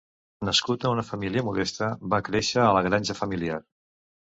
[0.47, 3.63] Nascut en una família modesta, va créixer a la granja familiar.